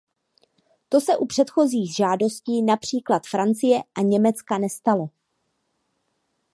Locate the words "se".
1.01-1.17